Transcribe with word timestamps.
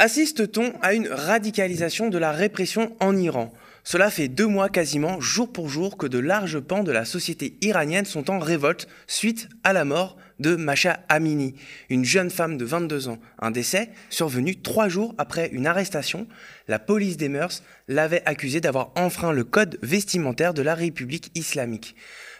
Assiste-t-on 0.00 0.72
à 0.82 0.94
une 0.94 1.08
radicalisation 1.08 2.08
de 2.08 2.18
la 2.18 2.32
répression 2.32 2.96
en 3.00 3.16
Iran? 3.16 3.52
Cela 3.84 4.10
fait 4.10 4.28
deux 4.28 4.46
mois 4.46 4.68
quasiment, 4.68 5.20
jour 5.20 5.52
pour 5.52 5.68
jour, 5.68 5.96
que 5.96 6.06
de 6.06 6.18
larges 6.18 6.60
pans 6.60 6.82
de 6.82 6.92
la 6.92 7.04
société 7.04 7.56
iranienne 7.62 8.04
sont 8.04 8.30
en 8.30 8.38
révolte 8.38 8.86
suite 9.06 9.48
à 9.64 9.72
la 9.72 9.84
mort 9.84 10.16
de 10.40 10.56
Masha 10.56 11.00
Amini, 11.08 11.54
une 11.90 12.04
jeune 12.04 12.30
femme 12.30 12.58
de 12.58 12.64
22 12.64 13.08
ans. 13.08 13.18
Un 13.40 13.50
décès 13.50 13.90
survenu 14.10 14.60
trois 14.60 14.88
jours 14.88 15.14
après 15.16 15.48
une 15.52 15.66
arrestation. 15.66 16.26
La 16.68 16.78
police 16.78 17.16
des 17.16 17.28
mœurs 17.28 17.62
l'avait 17.88 18.22
accusée 18.26 18.60
d'avoir 18.60 18.92
enfreint 18.94 19.32
le 19.32 19.44
code 19.44 19.78
vestimentaire 19.82 20.54
de 20.54 20.62
la 20.62 20.74
République 20.74 21.30
islamique. 21.34 21.96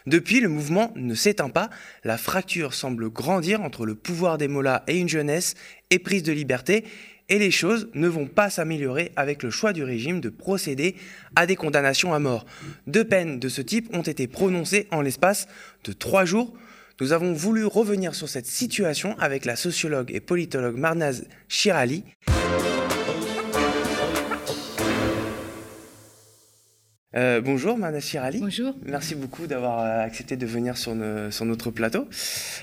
Depuis, 0.09 0.39
le 0.39 0.49
mouvement 0.49 0.91
ne 0.95 1.13
s'éteint 1.13 1.49
pas, 1.49 1.69
la 2.03 2.17
fracture 2.17 2.73
semble 2.73 3.11
grandir 3.11 3.61
entre 3.61 3.85
le 3.85 3.93
pouvoir 3.93 4.39
des 4.39 4.47
mollahs 4.47 4.83
et 4.87 4.97
une 4.97 5.07
jeunesse 5.07 5.53
éprise 5.91 6.23
de 6.23 6.31
liberté, 6.31 6.83
et 7.29 7.37
les 7.37 7.51
choses 7.51 7.89
ne 7.93 8.07
vont 8.07 8.25
pas 8.25 8.49
s'améliorer 8.49 9.11
avec 9.15 9.43
le 9.43 9.51
choix 9.51 9.71
du 9.71 9.83
régime 9.83 10.19
de 10.19 10.29
procéder 10.29 10.95
à 11.35 11.45
des 11.45 11.55
condamnations 11.55 12.11
à 12.11 12.17
mort. 12.17 12.47
Deux 12.87 13.03
peines 13.03 13.37
de 13.37 13.49
ce 13.49 13.61
type 13.61 13.95
ont 13.95 14.01
été 14.01 14.25
prononcées 14.25 14.87
en 14.89 15.01
l'espace 15.01 15.47
de 15.83 15.93
trois 15.93 16.25
jours. 16.25 16.55
Nous 16.99 17.13
avons 17.13 17.33
voulu 17.33 17.65
revenir 17.65 18.15
sur 18.15 18.27
cette 18.27 18.47
situation 18.47 19.15
avec 19.19 19.45
la 19.45 19.55
sociologue 19.55 20.09
et 20.11 20.21
politologue 20.21 20.75
Marnaz 20.75 21.27
Shirali. 21.47 22.03
Euh, 27.15 27.41
bonjour 27.41 27.75
Mana 27.75 27.99
Chirali. 27.99 28.39
Bonjour. 28.39 28.75
Merci 28.85 29.15
beaucoup 29.15 29.47
d'avoir 29.47 29.79
euh, 29.79 30.03
accepté 30.03 30.37
de 30.37 30.45
venir 30.45 30.77
sur, 30.77 30.93
notre 30.93 31.71
plateau. 31.71 32.07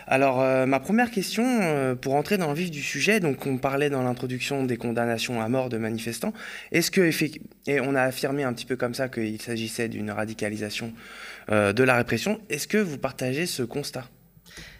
Alors 0.07 0.41
euh, 0.41 0.67
ma 0.67 0.79
première 0.79 1.11
question, 1.11 1.97
pour 2.01 2.15
entrer 2.15 2.39
dans 2.39 2.49
le 2.49 2.55
vif 2.55 2.71
du 2.71 2.81
sujet, 2.81 3.19
donc 3.19 3.45
on 3.47 3.59
parlait 3.59 3.91
dans 3.91 4.03
l'introduction 4.03 4.65
des 4.65 4.77
condamnations 4.77 5.41
à 5.41 5.49
mort 5.49 5.69
de 5.69 5.79
manifestants. 5.79 6.33
Est-ce 6.71 6.93
que 6.93 7.11
et 7.67 7.81
on 7.81 7.97
a 7.97 8.03
affirmé 8.03 8.45
un 8.45 8.53
petit 8.53 8.67
peu 8.67 8.77
comme 8.77 8.95
ça 8.95 9.09
qu'il 9.09 9.43
s'agissait 9.43 9.89
d'une 9.89 10.11
radicalisation 10.11 10.93
de 11.49 11.83
la 11.83 11.97
répression. 11.97 12.41
Est-ce 12.51 12.69
que 12.69 12.79
vous 12.79 12.99
partagez 12.99 13.47
ce 13.47 13.63
constat? 13.63 14.05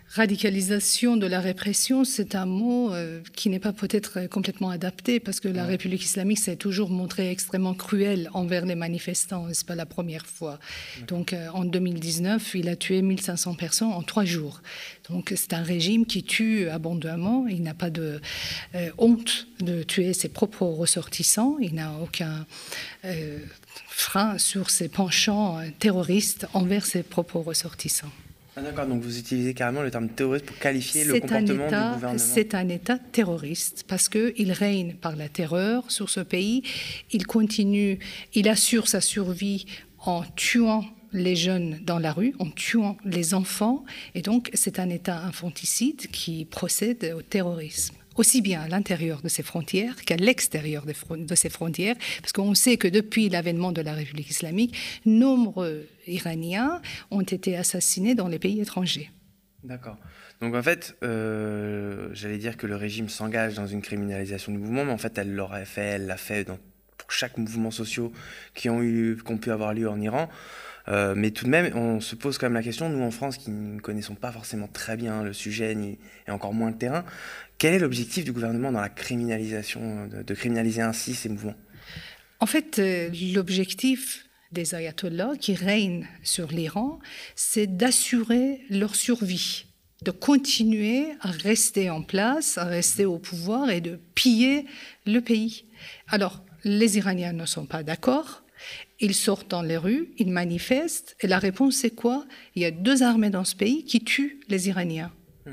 Radicalisation 0.09 1.17
de 1.17 1.27
la 1.27 1.41
répression, 1.41 2.05
c'est 2.05 2.35
un 2.35 2.47
mot 2.47 2.93
euh, 2.93 3.21
qui 3.35 3.51
n'est 3.51 3.59
pas 3.59 3.73
peut-être 3.73 4.27
complètement 4.29 4.71
adapté 4.71 5.21
parce 5.21 5.41
que 5.41 5.49
la 5.49 5.65
République 5.65 6.05
islamique 6.05 6.39
s'est 6.39 6.57
toujours 6.57 6.91
montrée 6.91 7.31
extrêmement 7.31 7.75
cruelle 7.75 8.31
envers 8.33 8.65
les 8.65 8.77
manifestants. 8.77 9.47
C'est 9.53 9.67
pas 9.67 9.75
la 9.75 9.87
première 9.87 10.25
fois. 10.27 10.59
Donc, 11.09 11.33
euh, 11.33 11.49
en 11.53 11.65
2019, 11.65 12.55
il 12.55 12.69
a 12.69 12.77
tué 12.77 13.03
1500 13.03 13.55
personnes 13.55 13.93
en 13.93 14.03
trois 14.03 14.25
jours. 14.25 14.63
Donc, 15.11 15.33
c'est 15.37 15.53
un 15.53 15.63
régime 15.63 16.07
qui 16.07 16.23
tue 16.23 16.69
abondamment. 16.69 17.47
Il 17.49 17.63
n'a 17.63 17.75
pas 17.75 17.91
de 17.91 18.21
euh, 18.75 18.91
honte 18.99 19.49
de 19.61 19.83
tuer 19.83 20.13
ses 20.13 20.29
propres 20.29 20.67
ressortissants. 20.67 21.57
Il 21.61 21.75
n'a 21.75 21.93
aucun 22.01 22.47
frein 23.89 24.39
sur 24.39 24.71
ses 24.71 24.89
penchants 24.89 25.61
terroristes 25.79 26.47
envers 26.55 26.87
ses 26.87 27.03
propres 27.03 27.39
ressortissants. 27.39 28.13
Ah, 28.59 28.63
d'accord, 28.63 28.87
donc 28.87 29.03
vous 29.03 29.19
utilisez 29.19 29.53
carrément 29.53 29.83
le 29.83 29.91
terme 29.91 30.09
terroriste 30.09 30.47
pour 30.47 30.59
qualifier 30.59 31.05
le 31.05 31.21
comportement 31.21 31.43
du 31.43 31.53
gouvernement. 31.53 32.17
C'est 32.17 32.55
un 32.55 32.69
État 32.71 32.99
terroriste 32.99 33.85
parce 33.87 34.09
qu'il 34.09 34.51
règne 34.51 34.95
par 34.95 35.15
la 35.15 35.29
terreur 35.29 35.91
sur 35.91 36.09
ce 36.09 36.21
pays. 36.21 36.63
Il 37.13 37.27
continue, 37.27 37.99
il 38.33 38.49
assure 38.49 38.89
sa 38.89 39.03
survie 39.03 39.67
en 39.99 40.23
tuant 40.37 40.87
les 41.13 41.37
jeunes 41.37 41.81
dans 41.85 41.99
la 41.99 42.15
rue, 42.15 42.35
en 42.39 42.51
tuant 42.51 42.97
les 43.05 43.35
enfants. 43.35 43.85
Et 44.15 44.23
donc, 44.23 44.51
c'est 44.55 44.79
un 44.79 44.89
État 44.89 45.19
infanticide 45.19 46.07
qui 46.11 46.47
procède 46.47 47.13
au 47.15 47.21
terrorisme 47.21 47.95
aussi 48.17 48.43
bien 48.43 48.63
à 48.63 48.69
l'intérieur 48.69 49.23
de 49.23 49.29
ses 49.29 49.43
frontières 49.43 49.97
qu'à 50.05 50.17
l'extérieur 50.17 50.85
de 50.87 51.35
ses 51.35 51.51
frontières, 51.51 51.97
parce 52.21 52.33
qu'on 52.33 52.55
sait 52.55 52.77
que 52.77 52.89
depuis 52.89 53.29
l'avènement 53.29 53.73
de 53.73 53.83
la 53.83 53.95
République 53.95 54.31
islamique, 54.31 54.77
nombreux 55.05 55.87
Iraniens 56.07 56.81
ont 57.11 57.23
été 57.23 57.57
assassinés 57.57 58.15
dans 58.15 58.29
les 58.29 58.39
pays 58.39 58.61
étrangers. 58.61 59.11
D'accord. 59.65 59.97
Donc 60.41 60.55
en 60.55 60.63
fait, 60.63 60.97
euh, 61.03 62.09
j'allais 62.13 62.39
dire 62.39 62.57
que 62.57 62.67
le 62.67 62.77
régime 62.77 63.09
s'engage 63.09 63.55
dans 63.55 63.67
une 63.67 63.83
criminalisation 63.83 64.53
du 64.53 64.59
mouvement, 64.59 64.85
mais 64.85 64.93
en 64.93 64.99
fait, 64.99 65.17
elle 65.19 65.35
l'aurait 65.35 65.65
fait, 65.65 65.83
elle 65.83 66.07
l'a 66.07 66.17
fait 66.17 66.45
dans, 66.45 66.59
pour 66.99 67.11
chaque 67.11 67.39
mouvement 67.39 67.71
social 67.71 68.11
qui 68.55 68.69
ont 68.69 68.83
eu, 68.83 69.17
qu'on 69.17 69.39
pu 69.39 69.51
avoir 69.51 69.73
lieu 69.75 69.89
en 69.89 70.01
Iran. 70.01 70.29
Euh, 70.89 71.15
mais 71.17 71.31
tout 71.31 71.45
de 71.45 71.51
même, 71.51 71.77
on 71.77 72.01
se 72.01 72.15
pose 72.15 72.39
quand 72.39 72.47
même 72.47 72.55
la 72.55 72.63
question, 72.63 72.89
nous 72.89 73.03
en 73.03 73.11
France 73.11 73.39
qui 73.39 73.51
ne 73.51 73.81
connaissons 73.81 74.15
pas 74.15 74.31
forcément 74.31 74.69
très 74.69 74.97
bien 74.97 75.23
le 75.23 75.33
sujet 75.33 75.75
ni, 75.75 75.99
et 76.29 76.31
encore 76.31 76.55
moins 76.55 76.71
le 76.71 76.77
terrain, 76.77 77.05
quel 77.59 77.75
est 77.75 77.79
l'objectif 77.79 78.25
du 78.25 78.33
gouvernement 78.33 78.71
dans 78.71 78.81
la 78.81 78.89
criminalisation, 78.89 80.07
de, 80.07 80.35
criminaliser 80.35 80.83
ainsi 80.83 81.15
ces 81.15 81.29
mouvements? 81.29 81.57
En 82.39 82.47
fait, 82.47 82.79
euh, 82.79 83.11
l'objectif 83.35 84.27
des 84.53 84.75
ayatollahs 84.75 85.37
qui 85.41 85.55
règnent 85.55 86.07
sur 86.23 86.49
l'Iran, 86.49 87.01
c'est 87.35 87.67
d'assurer 87.67 88.61
leur 88.71 88.95
survie, 88.95 89.67
de 90.03 90.11
continuer 90.13 91.07
à 91.21 91.31
rester 91.31 91.91
en 91.91 92.03
place, 92.03 92.59
à 92.59 92.65
rester 92.65 93.05
au 93.05 93.19
pouvoir 93.19 93.71
et 93.71 93.81
de 93.81 93.99
piller 94.15 94.67
le 95.05 95.21
pays. 95.21 95.65
Alors, 96.09 96.45
les 96.63 96.99
Iraniens 96.99 97.33
ne 97.33 97.47
sont 97.47 97.67
pas 97.67 97.83
d'accord. 97.83 98.43
Ils 99.01 99.15
sortent 99.15 99.51
dans 99.51 99.63
les 99.63 99.77
rues, 99.77 100.09
ils 100.19 100.31
manifestent, 100.31 101.17
et 101.21 101.27
la 101.27 101.39
réponse 101.39 101.77
c'est 101.77 101.91
quoi? 101.91 102.25
Il 102.55 102.63
y 102.63 102.65
a 102.65 102.71
deux 102.71 103.03
armées 103.03 103.31
dans 103.31 103.45
ce 103.45 103.55
pays 103.55 103.85
qui 103.85 104.01
tuent 104.01 104.41
les 104.49 104.69
Iraniens. 104.69 105.13
Hmm. 105.45 105.53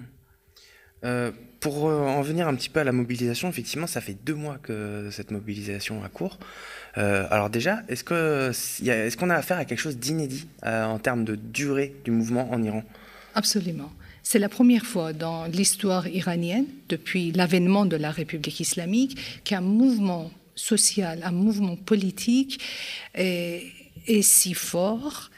Euh, 1.03 1.31
pour 1.63 1.87
euh, 1.87 2.01
en 2.01 2.21
venir 2.21 2.49
un 2.49 2.55
petit 2.55 2.67
peu 2.67 2.81
à 2.81 2.83
la 2.83 2.91
mobilisation, 2.91 3.47
effectivement, 3.47 3.87
ça 3.87 4.01
fait 4.01 4.17
deux 4.25 4.35
mois 4.35 4.57
que 4.61 5.07
cette 5.11 5.31
mobilisation 5.31 6.03
a 6.03 6.09
cours. 6.09 6.37
Euh, 6.97 7.25
alors 7.31 7.49
déjà, 7.49 7.83
est-ce 7.87 8.03
qu'on 8.03 9.29
est 9.29 9.33
a 9.33 9.37
affaire 9.37 9.57
à 9.57 9.63
quelque 9.63 9.79
chose 9.79 9.97
d'inédit 9.97 10.45
euh, 10.65 10.83
en 10.83 10.99
termes 10.99 11.23
de 11.23 11.35
durée 11.35 11.95
du 12.03 12.11
mouvement 12.11 12.51
en 12.51 12.61
Iran? 12.61 12.83
Absolument. 13.33 13.91
C'est 14.23 14.39
la 14.39 14.49
première 14.49 14.85
fois 14.85 15.13
dans 15.13 15.45
l'histoire 15.45 16.07
iranienne, 16.07 16.65
depuis 16.89 17.31
l'avènement 17.31 17.85
de 17.85 17.95
la 17.95 18.11
République 18.11 18.59
islamique, 18.59 19.17
qu'un 19.45 19.61
mouvement 19.61 20.31
social, 20.55 21.21
un 21.23 21.31
mouvement 21.31 21.75
politique 21.75 22.59
est, 23.13 23.63
est 24.07 24.21
si 24.21 24.53
fort 24.53 25.29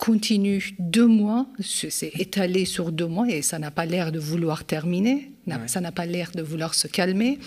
continue 0.00 0.74
deux 0.78 1.06
mois, 1.06 1.46
c'est 1.60 2.10
étalé 2.18 2.64
sur 2.64 2.90
deux 2.90 3.06
mois 3.06 3.28
et 3.28 3.42
ça 3.42 3.58
n'a 3.58 3.70
pas 3.70 3.84
l'air 3.84 4.12
de 4.12 4.18
vouloir 4.18 4.64
terminer, 4.64 5.30
ça 5.66 5.82
n'a 5.82 5.92
pas 5.92 6.06
l'air 6.06 6.30
de 6.34 6.40
vouloir 6.40 6.74
se 6.74 6.88
calmer. 6.88 7.38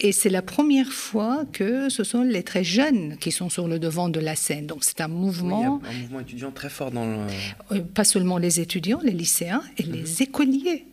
Et 0.00 0.10
c'est 0.12 0.30
la 0.30 0.40
première 0.40 0.90
fois 0.90 1.44
que 1.52 1.90
ce 1.90 2.02
sont 2.02 2.22
les 2.22 2.42
très 2.42 2.64
jeunes 2.64 3.18
qui 3.18 3.30
sont 3.30 3.50
sur 3.50 3.68
le 3.68 3.78
devant 3.78 4.08
de 4.08 4.20
la 4.20 4.36
scène. 4.36 4.66
Donc 4.66 4.84
c'est 4.84 5.02
un 5.02 5.08
mouvement... 5.08 5.82
un 5.84 6.00
mouvement 6.00 6.20
étudiant 6.20 6.50
très 6.50 6.70
fort 6.70 6.92
dans 6.92 7.04
le... 7.04 7.18
Euh, 7.72 7.80
pas 7.80 8.04
seulement 8.04 8.38
les 8.38 8.58
étudiants, 8.58 9.00
les 9.02 9.12
lycéens 9.12 9.62
et 9.76 9.82
les 9.82 10.02
mhm. 10.02 10.16
écoliers. 10.20 10.86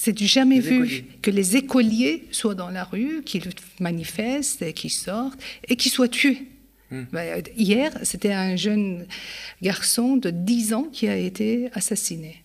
C'est 0.00 0.12
du 0.12 0.28
jamais 0.28 0.60
vu 0.60 1.02
que 1.22 1.30
les 1.32 1.56
écoliers 1.56 2.28
soient 2.30 2.54
dans 2.54 2.70
la 2.70 2.84
rue, 2.84 3.22
qu'ils 3.24 3.42
manifestent, 3.80 4.72
qu'ils 4.72 4.92
sortent 4.92 5.40
et 5.66 5.74
qu'ils 5.74 5.90
soient 5.90 6.06
tués. 6.06 6.46
Hmm. 6.92 7.02
Bah, 7.10 7.24
hier, 7.56 7.90
c'était 8.04 8.32
un 8.32 8.54
jeune 8.54 9.06
garçon 9.60 10.16
de 10.16 10.30
10 10.30 10.72
ans 10.74 10.84
qui 10.84 11.08
a 11.08 11.16
été 11.16 11.68
assassiné 11.72 12.44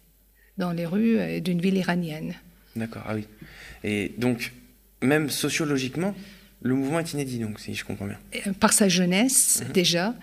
dans 0.58 0.72
les 0.72 0.88
rues 0.88 1.20
euh, 1.20 1.40
d'une 1.42 1.62
ville 1.62 1.78
iranienne. 1.78 2.34
D'accord, 2.76 3.04
ah 3.06 3.14
oui. 3.14 3.28
Et 3.84 4.14
donc, 4.18 4.52
même 5.04 5.30
sociologiquement, 5.30 6.16
le 6.64 6.74
mouvement 6.74 7.00
est 7.02 7.14
inédit, 7.14 7.38
donc, 7.38 7.60
si 7.60 7.76
je 7.76 7.86
comprends 7.86 8.08
bien. 8.08 8.54
Par 8.60 8.74
sa 8.74 8.90
jeunesse, 8.90 9.62
mhm. 9.64 9.74
déjà, 9.74 10.16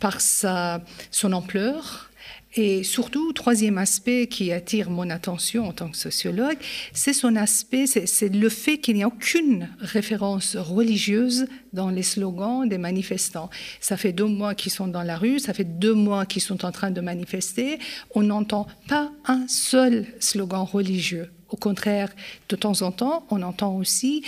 par 0.00 0.22
sa, 0.22 0.82
son 1.10 1.34
ampleur, 1.34 2.07
et 2.54 2.82
surtout, 2.82 3.32
troisième 3.32 3.76
aspect 3.76 4.26
qui 4.26 4.52
attire 4.52 4.90
mon 4.90 5.10
attention 5.10 5.68
en 5.68 5.72
tant 5.72 5.90
que 5.90 5.96
sociologue, 5.96 6.56
c'est 6.92 7.12
son 7.12 7.36
aspect, 7.36 7.86
c'est 7.86 8.28
le 8.34 8.48
fait 8.48 8.78
qu'il 8.78 8.96
n'y 8.96 9.02
a 9.02 9.08
aucune 9.08 9.68
référence 9.80 10.56
religieuse 10.56 11.46
dans 11.74 11.90
les 11.90 12.02
slogans 12.02 12.66
des 12.66 12.78
manifestants. 12.78 13.50
Ça 13.80 13.96
fait 13.96 14.12
deux 14.12 14.24
mois 14.24 14.54
qu'ils 14.54 14.72
sont 14.72 14.88
dans 14.88 15.02
la 15.02 15.18
rue, 15.18 15.38
ça 15.38 15.52
fait 15.52 15.78
deux 15.78 15.94
mois 15.94 16.24
qu'ils 16.24 16.42
sont 16.42 16.64
en 16.64 16.72
train 16.72 16.90
de 16.90 17.00
manifester. 17.00 17.78
On 18.14 18.22
n'entend 18.22 18.66
pas 18.88 19.12
un 19.26 19.46
seul 19.46 20.06
slogan 20.18 20.62
religieux. 20.62 21.30
Au 21.50 21.56
contraire, 21.56 22.10
de 22.48 22.56
temps 22.56 22.82
en 22.82 22.92
temps, 22.92 23.26
on 23.30 23.42
entend 23.42 23.74
aussi 23.76 24.22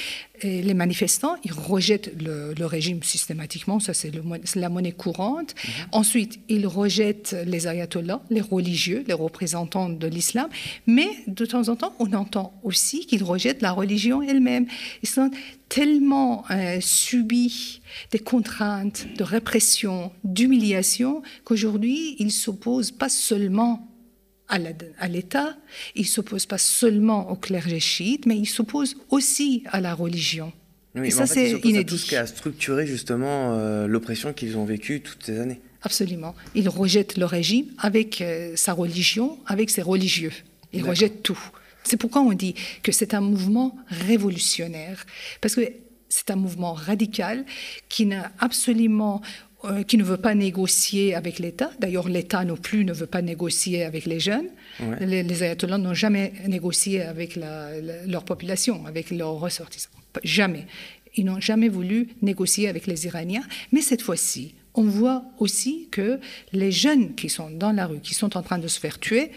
euh, 0.44 0.62
les 0.62 0.74
manifestants, 0.74 1.36
ils 1.44 1.52
rejettent 1.52 2.12
le, 2.18 2.64
régime 2.64 3.02
systématiquement, 3.02 3.80
ça 3.80 3.92
c'est 3.94 4.12
la 4.54 4.68
monnaie 4.68 4.92
courante. 4.92 5.54
Mhm. 5.54 5.70
Ensuite, 5.92 6.40
ils 6.48 6.66
rejettent 6.66 7.36
les 7.46 7.66
ayatollahs, 7.66 8.22
les 8.30 8.40
religieux, 8.40 9.04
les 9.06 9.14
représentants 9.14 9.88
de 9.88 10.06
l'islam. 10.06 10.48
Mais 10.86 11.08
de 11.26 11.44
temps 11.44 11.68
en 11.68 11.76
temps, 11.76 11.94
on 11.98 12.12
entend 12.12 12.54
aussi 12.62 13.06
qu'ils 13.06 13.24
rejettent 13.24 13.62
la 13.62 13.72
religion 13.72 14.22
elle-même. 14.22 14.66
Ils 15.02 15.08
sont 15.08 15.30
tellement 15.68 16.44
euh, 16.50 16.78
subis 16.80 17.80
des 18.10 18.18
contraintes 18.18 19.06
de 19.16 19.24
répression, 19.24 20.10
d'humiliation, 20.24 21.22
qu'aujourd'hui, 21.44 22.16
ils 22.18 22.32
s'opposent 22.32 22.90
pas 22.92 23.08
seulement 23.08 23.89
à 24.50 25.08
l'État, 25.08 25.56
il 25.94 26.02
ne 26.02 26.06
s'oppose 26.06 26.46
pas 26.46 26.58
seulement 26.58 27.30
au 27.30 27.36
clergé 27.36 27.80
chiite, 27.80 28.26
mais 28.26 28.36
il 28.36 28.46
s'oppose 28.46 28.96
aussi 29.08 29.62
à 29.66 29.80
la 29.80 29.94
religion. 29.94 30.52
et 30.96 31.10
ça, 31.10 31.26
c'est 31.26 31.52
inédit. 31.64 31.86
tout 31.86 31.96
ce 31.96 32.06
qui 32.06 32.16
a 32.16 32.26
structuré 32.26 32.86
justement 32.86 33.54
euh, 33.54 33.86
l'oppression 33.86 34.32
qu'ils 34.32 34.56
ont 34.56 34.64
vécue 34.64 35.00
toutes 35.00 35.24
ces 35.24 35.38
années. 35.38 35.60
Absolument. 35.82 36.34
Ils 36.54 36.68
rejettent 36.68 37.16
le 37.16 37.24
régime 37.24 37.66
avec 37.78 38.20
euh, 38.20 38.52
sa 38.56 38.72
religion, 38.72 39.38
avec 39.46 39.70
ses 39.70 39.82
religieux. 39.82 40.32
Ils 40.72 40.84
rejettent 40.84 41.22
tout. 41.22 41.40
C'est 41.84 41.96
pourquoi 41.96 42.20
on 42.20 42.32
dit 42.32 42.54
que 42.82 42.92
c'est 42.92 43.14
un 43.14 43.20
mouvement 43.20 43.76
révolutionnaire. 43.88 45.06
Parce 45.40 45.54
que 45.54 45.62
c'est 46.08 46.30
un 46.30 46.36
mouvement 46.36 46.74
radical 46.74 47.44
qui 47.88 48.04
n'a 48.04 48.30
absolument 48.38 49.22
euh, 49.64 49.82
qui 49.82 49.96
ne 49.98 50.04
veut 50.04 50.16
pas 50.16 50.34
négocier 50.34 51.14
avec 51.14 51.38
l'État. 51.38 51.70
D'ailleurs, 51.78 52.08
l'État 52.08 52.44
non 52.44 52.56
plus 52.56 52.84
ne 52.84 52.92
veut 52.92 53.06
pas 53.06 53.22
négocier 53.22 53.84
avec 53.84 54.06
les 54.06 54.20
jeunes. 54.20 54.48
Les, 55.00 55.42
ayatollahs 55.42 55.78
n'ont 55.78 55.94
jamais 55.94 56.32
négocié 56.46 57.02
avec 57.02 57.38
leur 58.06 58.24
population, 58.24 58.86
avec 58.86 59.10
leurs 59.10 59.34
ressortissants. 59.34 59.90
Jamais. 60.24 60.66
Ils 61.16 61.24
n'ont 61.24 61.40
jamais 61.40 61.68
voulu 61.68 62.08
négocier 62.22 62.68
avec 62.68 62.86
les 62.86 63.06
Iraniens. 63.06 63.42
Mais 63.72 63.82
cette 63.82 64.02
fois-ci, 64.02 64.54
on 64.74 64.84
voit 64.84 65.24
aussi 65.38 65.88
que 65.90 66.20
les 66.52 66.72
jeunes 66.72 67.14
qui 67.14 67.28
sont 67.28 67.50
dans 67.50 67.72
la 67.72 67.86
rue, 67.86 68.00
qui 68.00 68.14
sont 68.14 68.36
en 68.36 68.42
train 68.42 68.58
de 68.58 68.68
se 68.68 68.80
faire 68.80 68.98
tuer, 68.98 69.30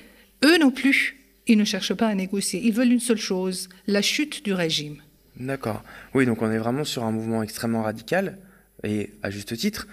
eux 0.45 0.57
non 0.59 0.71
plus, 0.71 1.17
ils 1.47 1.57
ne 1.57 1.65
cherchent 1.65 1.93
pas 1.93 2.07
à 2.07 2.15
négocier. 2.15 2.61
Ils 2.63 2.73
veulent 2.73 2.91
une 2.91 2.99
seule 2.99 3.17
chose, 3.17 3.69
la 3.87 4.01
chute 4.01 4.45
du 4.45 4.53
régime. 4.53 4.97
D'accord. 5.37 5.83
Oui, 6.13 6.25
donc 6.25 6.41
on 6.41 6.51
est 6.51 6.57
vraiment 6.57 6.83
sur 6.83 7.03
un 7.03 7.11
mouvement 7.11 7.43
extrêmement 7.43 7.81
radical, 7.81 8.37
et 8.83 9.11
à 9.23 9.29
juste 9.29 9.55
titre. 9.57 9.87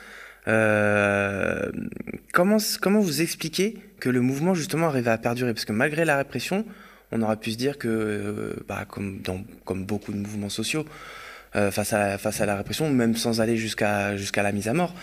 Euh, 0.48 1.70
comment, 2.32 2.56
comment 2.80 3.00
vous 3.00 3.22
expliquez 3.22 3.78
que 3.98 4.08
le 4.08 4.20
mouvement 4.20 4.54
justement 4.54 4.88
arrive 4.88 5.08
à 5.08 5.18
perdurer? 5.18 5.52
Parce 5.52 5.64
que 5.64 5.72
malgré 5.72 6.04
la 6.04 6.16
répression, 6.16 6.64
on 7.12 7.22
aurait 7.22 7.36
pu 7.36 7.52
se 7.52 7.56
dire 7.56 7.78
que, 7.78 7.88
euh, 7.88 8.54
bah, 8.68 8.84
comme, 8.88 9.20
comme 9.64 9.84
beaucoup 9.84 10.12
de 10.12 10.18
mouvements 10.18 10.48
sociaux, 10.48 10.84
euh, 11.56 11.70
face, 11.70 11.92
à, 11.92 12.16
face 12.16 12.40
à 12.40 12.46
la 12.46 12.56
répression, 12.56 12.90
même 12.90 13.16
sans 13.16 13.40
aller 13.40 13.56
jusqu'à 13.56 14.16
jusqu'à 14.16 14.42
la 14.42 14.52
mise 14.52 14.68
à 14.68 14.72
mort, 14.72 14.94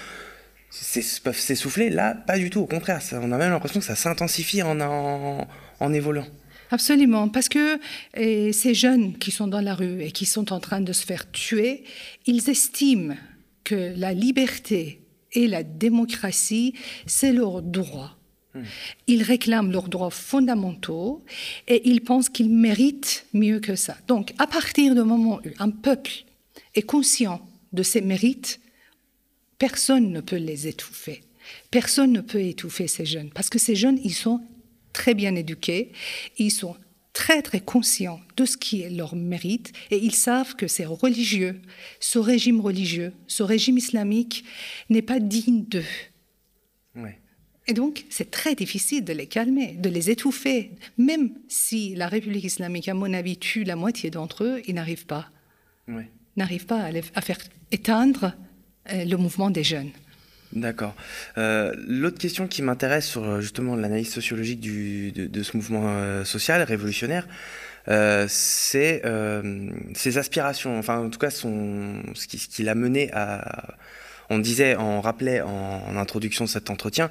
peuvent 1.24 1.38
s'essouffler. 1.38 1.90
Là, 1.90 2.16
pas 2.16 2.38
du 2.38 2.50
tout. 2.50 2.62
Au 2.62 2.66
contraire, 2.68 3.02
on 3.14 3.32
a 3.32 3.38
même 3.38 3.52
l'impression 3.52 3.80
que 3.80 3.86
ça 3.86 3.96
s'intensifie 3.96 4.64
en, 4.64 4.80
en, 4.80 5.48
en, 5.80 5.94
évoluant. 5.94 6.28
Absolument, 6.72 7.30
parce 7.30 7.48
que 7.48 7.80
ces 8.16 8.74
jeunes 8.74 9.18
qui 9.18 9.32
sont 9.32 9.48
dans 9.48 9.62
la 9.62 9.74
rue 9.74 10.02
et 10.02 10.12
qui 10.12 10.26
sont 10.26 10.52
en 10.52 10.60
train 10.60 10.82
de 10.82 10.92
se 10.92 11.06
faire 11.06 11.32
tuer, 11.32 11.86
ils 12.26 12.50
estiment 12.50 13.16
que 13.68 13.94
la 13.98 14.14
liberté 14.14 15.02
et 15.34 15.46
la 15.46 15.62
démocratie, 15.62 16.74
c'est 17.06 17.34
leur 17.34 17.62
droit. 17.62 18.18
Hmm. 18.54 18.64
Ils 19.08 19.24
réclament 19.24 19.74
leurs 19.74 19.90
droits 19.90 20.10
fondamentaux 20.10 21.26
et 21.68 21.82
ils 21.90 22.00
pensent 22.00 22.30
qu'ils 22.30 22.50
méritent 22.50 23.26
mieux 23.34 23.60
que 23.60 23.76
ça. 23.76 23.98
Donc, 24.08 24.34
à 24.38 24.48
partir 24.48 24.96
du 24.96 25.02
moment 25.02 25.42
où 25.44 25.50
un 25.60 25.70
peuple 25.70 26.12
est 26.76 26.82
conscient 26.84 27.46
de 27.74 27.84
ses 27.84 28.00
mérites, 28.00 28.62
personne 29.60 30.14
ne 30.14 30.22
peut 30.22 30.38
les 30.38 30.68
étouffer. 30.68 31.24
Personne 31.70 32.14
ne 32.14 32.22
peut 32.22 32.42
étouffer 32.42 32.88
ces 32.88 33.06
jeunes 33.06 33.32
parce 33.32 33.50
que 33.50 33.60
ces 33.60 33.76
jeunes, 33.76 34.00
ils 34.02 34.14
sont 34.14 34.40
très 34.94 35.14
bien 35.14 35.36
éduqués, 35.36 35.92
ils 36.38 36.52
sont 36.52 36.78
très 37.18 37.42
très 37.42 37.62
conscients 37.62 38.22
de 38.36 38.46
ce 38.46 38.58
qui 38.58 38.84
est 38.84 38.92
leur 38.92 39.16
mérite 39.16 39.74
et 39.90 39.98
ils 39.98 40.14
savent 40.14 40.56
que 40.56 40.68
ces 40.68 40.86
religieux, 40.86 41.60
ce 42.00 42.20
régime 42.20 42.62
religieux, 42.62 43.12
ce 43.26 43.42
régime 43.42 43.80
islamique 43.80 44.46
n'est 44.92 45.02
pas 45.02 45.20
digne 45.20 45.64
d'eux. 45.64 45.92
Et 47.70 47.74
donc, 47.74 48.06
c'est 48.10 48.30
très 48.30 48.54
difficile 48.54 49.04
de 49.04 49.14
les 49.14 49.26
calmer, 49.26 49.74
de 49.74 49.90
les 49.90 50.12
étouffer. 50.12 50.72
Même 51.00 51.32
si 51.50 51.96
la 51.96 52.08
République 52.08 52.46
islamique, 52.46 52.88
à 52.88 52.94
mon 52.94 53.12
avis, 53.14 53.38
tue 53.38 53.64
la 53.64 53.76
moitié 53.76 54.10
d'entre 54.10 54.44
eux, 54.44 54.62
ils 54.68 54.76
n'arrivent 54.76 55.08
pas. 55.08 55.32
N'arrivent 56.38 56.68
pas 56.68 56.90
à, 57.16 57.22
faire 57.22 57.40
éteindre 57.72 58.36
euh, 58.94 59.04
le 59.04 59.18
mouvement 59.18 59.50
des 59.50 59.64
jeunes. 59.64 59.92
D'accord. 60.54 60.96
Euh, 61.38 61.74
l'autre 61.88 62.18
question 62.18 62.48
qui 62.48 62.62
m'intéresse 62.62 63.06
sur 63.06 63.24
euh, 63.24 63.42
justement 63.42 63.76
l'analyse 63.76 64.12
sociologique 64.12 64.62
de, 64.62 65.44
ce 65.44 65.58
mouvement 65.58 65.84
euh, 65.88 66.24
social 66.24 66.62
révolutionnaire, 66.64 67.28
c'est 68.28 69.02
ses 69.94 70.18
aspirations, 70.18 70.78
enfin 70.78 71.00
en 71.00 71.10
tout 71.10 71.20
cas 71.20 71.30
ce 71.30 71.48
qui, 72.28 72.64
l'a 72.64 72.76
mené 72.76 73.10
à... 73.14 73.76
On 74.30 74.40
disait, 74.40 74.76
on 74.76 75.00
rappelait 75.00 75.40
en, 75.40 75.96
introduction 75.96 76.44
de 76.44 76.50
cet 76.50 76.70
entretien 76.70 77.10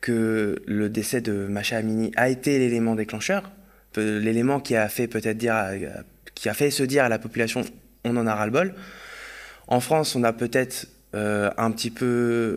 que 0.00 0.62
le 0.66 0.88
décès 0.88 1.20
de 1.20 1.46
Macha 1.46 1.76
Amini 1.76 2.10
a 2.16 2.30
été 2.30 2.58
l'élément 2.58 2.94
déclencheur, 2.94 3.50
l'élément 3.96 4.60
qui 4.60 4.76
a 4.76 4.88
fait 4.88 5.08
peut-être 5.08 5.36
dire, 5.36 5.54
qui 6.34 6.48
a 6.48 6.54
fait 6.54 6.70
se 6.70 6.82
dire 6.82 7.04
à 7.04 7.10
la 7.10 7.18
population, 7.18 7.62
on 8.04 8.16
en 8.16 8.26
a 8.26 8.34
ras 8.34 8.46
le 8.46 8.52
bol. 8.52 8.74
En 9.66 9.80
France, 9.80 10.16
on 10.16 10.24
a 10.24 10.32
peut-être 10.32 10.86
euh, 11.14 11.50
un 11.56 11.70
petit 11.70 11.90
peu 11.90 12.04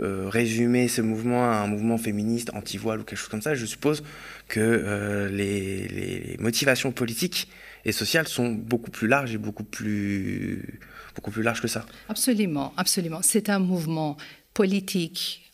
euh, 0.03 0.29
résumer 0.29 0.87
ce 0.87 1.01
mouvement 1.01 1.43
à 1.43 1.57
un 1.57 1.67
mouvement 1.67 1.99
féministe, 1.99 2.49
anti-voile 2.55 3.01
ou 3.01 3.03
quelque 3.03 3.19
chose 3.19 3.29
comme 3.29 3.41
ça, 3.41 3.53
je 3.53 3.65
suppose 3.67 4.03
que 4.47 4.59
euh, 4.59 5.29
les, 5.29 6.35
motivations 6.39 6.91
politiques 6.91 7.49
et 7.85 7.91
sociales 7.91 8.27
sont 8.27 8.49
beaucoup 8.49 8.89
plus 8.89 9.07
larges 9.07 9.33
et 9.35 9.37
beaucoup 9.37 9.63
plus, 9.63 10.79
beaucoup 11.15 11.29
plus 11.29 11.43
larges 11.43 11.61
que 11.61 11.67
ça. 11.67 11.85
Absolument, 12.09 12.73
absolument. 12.77 13.19
C'est 13.21 13.49
un 13.49 13.59
mouvement 13.59 14.17
politique 14.53 15.51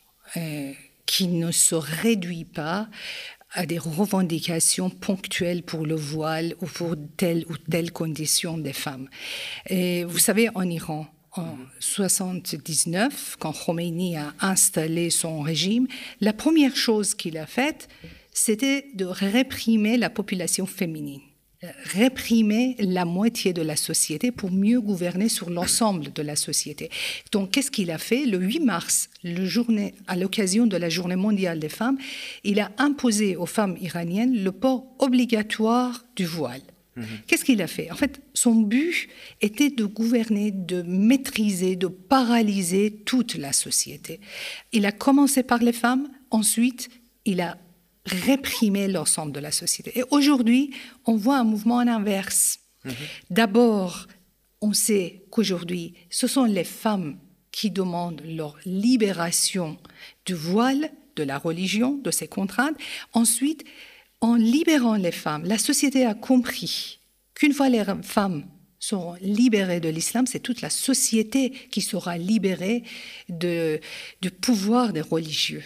qui 1.05 1.27
ne 1.27 1.51
se 1.51 1.75
réduit 1.75 2.45
pas 2.45 2.88
à 3.51 3.65
des 3.65 3.77
revendications 3.77 4.89
ponctuelles 4.89 5.61
pour 5.61 5.85
le 5.85 5.95
voile 5.95 6.55
ou 6.61 6.65
pour 6.65 6.95
telle 7.17 7.45
ou 7.50 7.57
telle 7.57 7.91
condition 7.91 8.57
des 8.57 8.73
femmes. 8.73 9.09
Et 9.67 10.05
vous 10.05 10.17
savez, 10.17 10.50
en 10.55 10.67
Iran, 10.69 11.07
en 11.35 11.57
79, 11.80 13.38
quand 13.39 13.53
Khomeini 13.53 14.18
a 14.18 14.33
installé 14.39 15.09
son 15.09 15.41
régime, 15.41 15.88
la 16.21 16.33
première 16.33 16.75
chose 16.75 17.15
qu'il 17.15 17.38
a 17.38 17.45
faite, 17.45 17.88
c'était 18.31 18.88
de 18.94 19.06
réprimer 19.06 19.97
la 19.97 20.09
population 20.09 20.65
féminine, 20.65 21.21
réprimer 21.85 22.75
la 22.80 23.06
moitié 23.06 23.53
de 23.53 23.62
la 23.62 23.75
société 23.75 24.31
pour 24.31 24.51
mieux 24.51 24.81
gouverner 24.81 25.30
sur 25.30 25.50
l'ensemble 25.50 26.12
de 26.13 26.21
la 26.21 26.35
société. 26.35 26.89
Donc, 27.31 27.51
qu'est-ce 27.51 27.71
qu'il 27.71 27.91
a 27.91 27.97
fait? 27.97 28.25
Le 28.25 28.38
8 28.38 28.59
mars, 28.59 29.09
à 30.07 30.15
l'occasion 30.15 30.68
de 30.68 30.77
la 30.77 30.89
Journée 30.89 31.15
mondiale 31.15 31.59
des 31.59 31.69
femmes, 31.69 31.97
il 32.44 32.59
a 32.59 32.71
imposé 32.77 33.36
aux 33.36 33.45
femmes 33.45 33.77
iraniennes 33.81 34.44
le 34.44 34.51
port 34.51 34.86
obligatoire 35.00 36.06
du 36.15 36.25
voile. 36.25 36.62
Mhm. 36.95 37.06
Qu'est-ce 37.28 37.44
qu'il 37.44 37.62
a 37.62 37.68
fait? 37.68 37.90
En 37.92 37.95
fait, 37.95 38.22
son 38.34 38.56
but 38.56 39.10
était 39.42 39.69
de 39.69 39.86
gouverner, 39.86 40.51
de 40.51 40.84
maîtriser, 40.84 41.75
de 41.75 41.88
paralyser 41.88 42.92
toute 43.06 43.36
la 43.36 43.51
société. 43.51 44.20
Il 44.72 44.86
a 44.86 44.91
commencé 44.91 45.44
par 45.44 45.60
les 45.60 45.74
femmes, 45.74 46.10
ensuite 46.29 46.89
il 47.25 47.41
a 47.41 47.58
réprimé 48.06 48.88
l'ensemble 48.88 49.32
de 49.32 49.39
la 49.39 49.51
société. 49.51 49.98
Et 49.98 50.03
aujourd'hui, 50.12 50.72
on 51.06 51.15
voit 51.15 51.38
un 51.38 51.44
mouvement 51.44 51.77
en 51.77 51.88
inverse. 51.88 52.60
Mhm. 52.84 52.94
D'abord, 53.29 54.08
on 54.62 54.74
sait 54.74 55.24
qu'aujourd'hui, 55.29 55.94
ce 56.10 56.27
sont 56.27 56.46
les 56.46 56.63
femmes 56.63 57.17
qui 57.51 57.72
demandent 57.72 58.22
leur 58.25 58.58
libération 58.65 59.77
du 60.25 60.34
voile, 60.34 60.91
de 61.15 61.24
la 61.24 61.38
religion, 61.38 61.98
de 62.03 62.12
ses 62.12 62.27
contraintes. 62.27 62.75
Ensuite, 63.13 63.63
en 64.24 64.36
libérant 64.36 64.96
les 64.96 65.12
femmes, 65.12 65.44
la 65.44 65.58
société 65.58 66.06
a 66.06 66.13
compris 66.13 67.00
qu'une 67.36 67.53
fois 67.53 67.68
les 67.68 67.84
femmes 68.03 68.46
seront 68.80 69.15
libérées 69.22 69.82
de 69.82 69.89
l'islam, 69.89 70.27
c'est 70.27 70.39
toute 70.39 70.62
la 70.62 70.70
société 70.70 71.51
qui 71.72 71.82
sera 71.82 72.18
libérée 72.18 72.84
de, 73.27 73.82
du 74.22 74.32
pouvoir 74.32 74.94
des 74.94 75.01
religieux. 75.01 75.63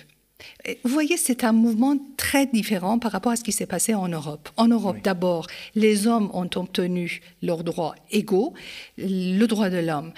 vous 0.83 0.91
voyez, 0.91 1.17
c'est 1.17 1.43
un 1.43 1.51
mouvement 1.51 1.97
très 2.17 2.47
différent 2.47 2.97
par 2.97 3.11
rapport 3.11 3.31
à 3.31 3.35
ce 3.35 3.43
qui 3.43 3.51
s'est 3.51 3.67
passé 3.67 3.93
en 3.93 4.07
Europe. 4.07 4.49
En 4.57 4.67
Europe, 4.67 4.97
d'abord, 5.03 5.45
les 5.75 6.07
hommes 6.07 6.31
ont 6.33 6.49
obtenu 6.55 7.21
leurs 7.43 7.63
droits 7.63 7.95
égaux, 8.09 8.55
le 8.97 9.45
droit 9.45 9.69
de 9.69 9.77
l'homme 9.77 10.13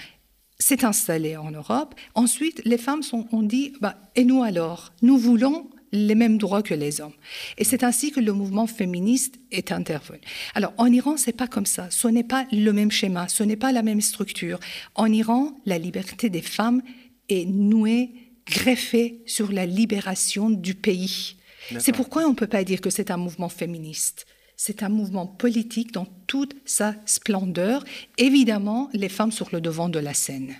s'est 0.58 0.84
installé 0.84 1.36
en 1.36 1.50
Europe. 1.50 1.94
Ensuite, 2.14 2.62
les 2.64 2.78
femmes 2.78 3.02
sont, 3.02 3.26
ont 3.32 3.42
dit, 3.42 3.72
bah, 3.80 3.96
et 4.14 4.24
nous 4.24 4.42
alors 4.42 4.92
Nous 5.00 5.16
voulons 5.16 5.70
les 5.92 6.14
mêmes 6.14 6.38
droits 6.38 6.62
que 6.62 6.74
les 6.74 7.00
hommes. 7.00 7.14
Et 7.58 7.64
c'est 7.64 7.84
ainsi 7.84 8.12
que 8.12 8.20
le 8.20 8.32
mouvement 8.32 8.66
féministe 8.66 9.36
est 9.50 9.72
intervenu. 9.72 10.20
Alors 10.54 10.72
en 10.78 10.86
Iran, 10.86 11.16
c'est 11.16 11.36
pas 11.36 11.48
comme 11.48 11.66
ça. 11.66 11.88
Ce 11.90 12.08
n'est 12.08 12.24
pas 12.24 12.46
le 12.52 12.72
même 12.72 12.90
schéma, 12.90 13.28
ce 13.28 13.42
n'est 13.42 13.56
pas 13.56 13.72
la 13.72 13.82
même 13.82 14.00
structure. 14.00 14.60
En 14.94 15.10
Iran, 15.12 15.60
la 15.66 15.78
liberté 15.78 16.30
des 16.30 16.42
femmes 16.42 16.82
est 17.28 17.44
nouée, 17.44 18.10
greffée 18.46 19.22
sur 19.26 19.52
la 19.52 19.66
libération 19.66 20.50
du 20.50 20.74
pays. 20.74 21.36
C'est 21.78 21.92
pourquoi 21.92 22.24
on 22.24 22.30
ne 22.30 22.34
peut 22.34 22.46
pas 22.46 22.64
dire 22.64 22.80
que 22.80 22.90
c'est 22.90 23.10
un 23.10 23.16
mouvement 23.16 23.48
féministe. 23.48 24.26
C'est 24.56 24.82
un 24.82 24.88
mouvement 24.88 25.26
politique 25.26 25.92
dans 25.92 26.06
toute 26.26 26.54
sa 26.64 26.94
splendeur. 27.06 27.84
Évidemment, 28.18 28.90
les 28.92 29.08
femmes 29.08 29.32
sur 29.32 29.48
le 29.52 29.60
devant 29.60 29.88
de 29.88 29.98
la 29.98 30.14
scène. 30.14 30.56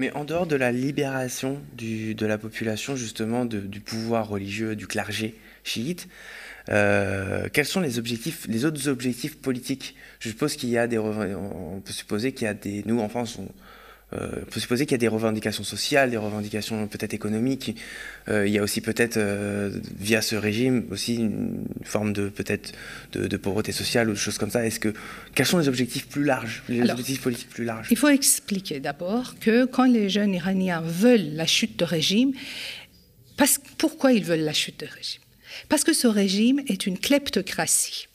Mais 0.00 0.10
en 0.12 0.24
dehors 0.24 0.46
de 0.46 0.56
la 0.56 0.72
libération 0.72 1.60
de 1.76 2.24
la 2.24 2.38
population, 2.38 2.96
justement, 2.96 3.44
du 3.44 3.80
pouvoir 3.80 4.30
religieux, 4.30 4.74
du 4.74 4.86
clergé 4.86 5.34
chiite, 5.62 6.08
euh, 6.70 7.50
quels 7.52 7.66
sont 7.66 7.80
les 7.80 7.98
objectifs, 7.98 8.46
les 8.48 8.64
autres 8.64 8.88
objectifs 8.88 9.36
politiques? 9.36 9.94
Je 10.18 10.30
suppose 10.30 10.56
qu'il 10.56 10.70
y 10.70 10.78
a 10.78 10.86
des, 10.86 10.96
on 10.96 11.82
peut 11.84 11.92
supposer 11.92 12.32
qu'il 12.32 12.46
y 12.46 12.48
a 12.48 12.54
des, 12.54 12.82
nous 12.86 12.98
en 12.98 13.10
France, 13.10 13.40
euh, 14.12 14.28
peut 14.50 14.58
supposer 14.58 14.86
qu'il 14.86 14.92
y 14.92 14.96
a 14.96 14.98
des 14.98 15.08
revendications 15.08 15.62
sociales, 15.62 16.10
des 16.10 16.16
revendications 16.16 16.88
peut-être 16.88 17.14
économiques. 17.14 17.76
Euh, 18.28 18.46
il 18.46 18.52
y 18.52 18.58
a 18.58 18.62
aussi 18.62 18.80
peut-être 18.80 19.16
euh, 19.16 19.70
via 19.98 20.20
ce 20.20 20.34
régime 20.34 20.84
aussi 20.90 21.16
une 21.16 21.64
forme 21.84 22.12
de 22.12 22.28
peut-être 22.28 22.72
de, 23.12 23.36
pauvreté 23.36 23.72
sociale 23.72 24.08
ou 24.08 24.12
de 24.12 24.18
choses 24.18 24.38
comme 24.38 24.50
ça. 24.50 24.66
Est-ce 24.66 24.80
que 24.80 24.92
quels 25.34 25.46
sont 25.46 25.58
les 25.58 25.68
objectifs 25.68 26.08
plus 26.08 26.24
larges, 26.24 26.62
les 26.68 26.90
objectifs 26.90 27.22
politiques 27.22 27.50
plus 27.50 27.64
larges? 27.64 27.86
Il 27.90 27.96
faut 27.96 28.08
expliquer 28.08 28.80
d'abord 28.80 29.38
que 29.38 29.64
quand 29.64 29.84
les 29.84 30.08
jeunes 30.08 30.34
Iraniens 30.34 30.82
veulent 30.84 31.34
la 31.34 31.46
chute 31.46 31.78
de 31.78 31.84
régime, 31.84 32.32
parce, 33.36 33.58
pourquoi 33.78 34.12
ils 34.12 34.24
veulent 34.24 34.40
la 34.40 34.52
chute 34.52 34.80
de 34.80 34.86
régime? 34.86 35.22
Parce 35.68 35.84
que 35.84 35.92
ce 35.92 36.06
régime 36.06 36.60
est 36.66 36.86
une 36.86 36.98
kleptocratie. 36.98 38.09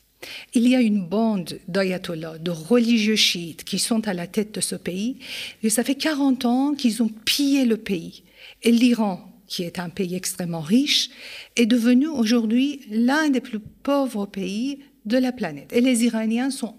Il 0.54 0.68
y 0.68 0.76
a 0.76 0.82
une 0.82 1.06
bande 1.06 1.60
d'ayatollahs, 1.68 2.38
de 2.40 2.52
religieux 2.52 3.16
chiites 3.16 3.64
qui 3.64 3.80
sont 3.80 4.08
à 4.08 4.14
la 4.14 4.28
tête 4.28 4.54
de 4.56 4.62
ce 4.62 4.76
pays. 4.76 5.18
Et 5.64 5.70
ça 5.70 5.84
fait 5.84 5.96
40 5.96 6.46
ans 6.46 6.74
qu'ils 6.74 7.04
ont 7.04 7.10
pillé 7.10 7.66
le 7.66 7.78
pays. 7.78 8.24
Et 8.64 8.72
l'Iran, 8.72 9.32
qui 9.48 9.64
est 9.64 9.80
un 9.80 9.90
pays 9.90 10.16
extrêmement 10.16 10.62
riche, 10.62 11.10
est 11.56 11.66
devenu 11.66 12.08
aujourd'hui 12.08 12.82
l'un 12.90 13.30
des 13.30 13.42
plus 13.42 13.60
pauvres 13.60 14.26
pays 14.26 14.80
de 15.06 15.18
la 15.18 15.32
planète. 15.32 15.72
Et 15.74 15.82
les 15.82 16.06
Iraniens 16.06 16.50
sont 16.50 16.76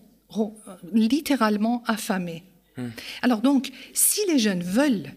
littéralement 0.92 1.82
affamés. 1.86 2.42
Hmm. 2.76 2.88
Alors 3.22 3.40
donc, 3.40 3.70
si 3.92 4.20
les 4.28 4.38
jeunes 4.38 4.62
veulent 4.62 5.12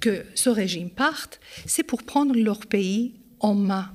que 0.00 0.24
ce 0.34 0.50
régime 0.50 0.90
parte, 0.90 1.40
c'est 1.66 1.84
pour 1.84 2.02
prendre 2.02 2.34
leur 2.34 2.66
pays 2.66 3.14
en 3.40 3.54
main 3.54 3.92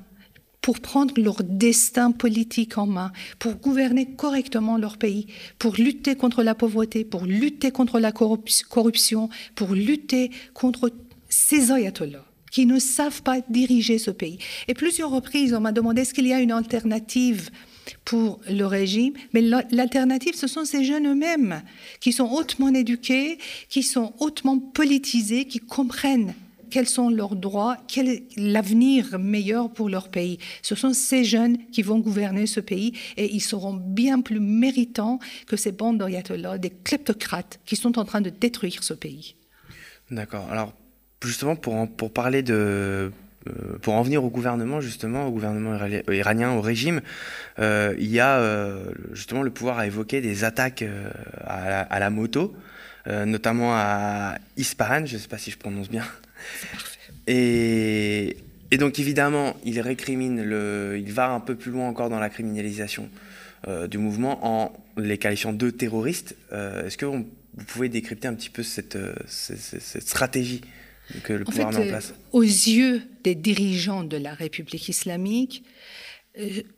pour 0.64 0.80
prendre 0.80 1.14
leur 1.22 1.44
destin 1.44 2.12
politique 2.12 2.78
en 2.78 2.88
main, 2.88 3.12
pour 3.38 3.56
gouverner 3.56 4.16
correctement 4.16 4.78
leur 4.78 4.98
pays, 4.98 5.28
pour 5.60 5.76
lutter 5.76 6.16
contre 6.16 6.42
la 6.42 6.56
pauvreté, 6.56 7.04
pour 7.04 7.26
lutter 7.26 7.70
contre 7.70 8.00
la 8.00 8.14
corruption, 8.14 9.30
pour 9.56 9.74
lutter 9.74 10.32
contre 10.54 10.90
ces 11.30 11.72
ayatollahs 11.72 12.26
qui 12.50 12.66
ne 12.68 12.80
savent 12.80 13.24
pas 13.24 13.42
diriger 13.50 13.98
ce 13.98 14.12
pays. 14.12 14.38
Et 14.68 14.76
plusieurs 14.76 15.10
reprises, 15.10 15.56
on 15.56 15.60
m'a 15.60 15.72
demandé 15.72 16.04
est-ce 16.04 16.14
qu'il 16.14 16.28
y 16.28 16.34
a 16.34 16.40
une 16.40 16.52
alternative 16.52 17.50
pour 18.06 18.40
le 18.48 18.66
régime, 18.66 19.14
mais 19.34 19.42
l'alternative, 19.42 20.36
ce 20.36 20.48
sont 20.48 20.64
ces 20.64 20.86
jeunes 20.86 21.08
eux-mêmes 21.08 21.64
qui 22.00 22.14
sont 22.14 22.32
hautement 22.32 22.74
éduqués, 22.74 23.38
qui 23.70 23.84
sont 23.84 24.14
hautement 24.20 24.60
politisés, 24.60 25.46
qui 25.46 25.60
comprennent 25.60 26.36
quels 26.74 26.90
sont 26.90 27.12
leurs 27.12 27.36
droits, 27.36 27.78
quel 27.88 28.10
est 28.10 28.24
l'avenir 28.36 29.20
meilleur 29.20 29.72
pour 29.72 29.90
leur 29.90 30.10
pays. 30.10 30.40
Ce 30.64 30.74
sont 30.74 30.92
ces 30.92 31.24
jeunes 31.24 31.60
qui 31.72 31.84
vont 31.84 32.00
gouverner 32.00 32.48
ce 32.48 32.60
pays 32.60 32.98
et 33.16 33.32
ils 33.32 33.42
seront 33.42 33.76
bien 33.76 34.22
plus 34.22 34.40
méritants 34.40 35.20
que 35.46 35.56
ces 35.56 35.72
bandes 35.72 36.00
d'ayatollahs, 36.00 36.58
des 36.58 36.72
kleptocrates 36.72 37.60
qui 37.64 37.76
sont 37.76 38.00
en 38.00 38.06
train 38.06 38.22
de 38.22 38.32
détruire 38.32 38.84
ce 38.84 38.96
pays. 38.96 39.36
D'accord. 40.10 40.48
Alors, 40.50 40.74
justement, 41.24 41.56
pour, 41.56 41.76
en, 41.76 41.86
pour 41.86 42.12
parler 42.12 42.42
de, 42.42 43.12
euh, 43.48 43.78
pour 43.84 43.94
en 43.94 44.02
venir 44.02 44.24
au 44.24 44.32
gouvernement, 44.32 44.82
justement, 44.82 45.28
au 45.28 45.32
gouvernement 45.32 45.78
iranien, 46.12 46.54
au 46.54 46.62
régime, 46.62 47.02
euh, 47.60 47.94
il 48.00 48.10
y 48.10 48.20
a 48.20 48.40
euh, 48.40 48.86
justement 49.12 49.44
le 49.44 49.52
pouvoir 49.52 49.78
à 49.78 49.86
évoquer 49.86 50.22
des 50.22 50.44
attaques 50.44 50.84
à, 51.46 52.00
la, 52.00 52.10
moto, 52.10 52.56
notamment 53.06 53.76
à 53.76 54.40
Ispahan, 54.58 55.06
je 55.06 55.14
ne 55.14 55.20
sais 55.20 55.28
pas 55.28 55.38
si 55.38 55.52
je 55.52 55.58
prononce 55.60 55.88
bien. 55.88 56.04
Et, 57.28 58.38
et, 58.72 58.78
donc 58.78 59.00
évidemment, 59.00 59.56
il 59.64 59.80
récrimine, 59.80 60.44
le, 60.44 60.98
il 61.00 61.12
va 61.12 61.30
un 61.30 61.40
peu 61.40 61.56
plus 61.56 61.72
loin 61.72 61.88
encore 61.88 62.10
dans 62.10 62.20
la 62.20 62.30
criminalisation 62.30 63.10
euh, 63.68 63.88
du 63.88 63.98
mouvement 63.98 64.46
en 64.46 64.74
les 64.98 65.18
qualifiant 65.18 65.54
de 65.54 65.70
terroristes. 65.70 66.36
Euh, 66.52 66.86
est-ce 66.86 66.98
que 66.98 67.06
vous 67.06 67.26
pouvez 67.68 67.88
décrypter 67.88 68.28
un 68.28 68.34
petit 68.34 68.50
peu 68.50 68.62
cette, 68.62 68.98
euh, 68.98 69.16
cette, 69.28 70.08
stratégie 70.08 70.62
que 71.24 71.32
le 71.32 71.46
pouvoir 71.46 71.72
met 71.72 71.78
en 71.78 71.88
place? 71.88 72.14
Aux 72.34 72.42
yeux 72.42 73.02
des 73.24 73.36
dirigeants 73.36 74.04
de 74.04 74.18
la 74.18 74.34
République 74.34 74.90
islamique, 74.90 75.64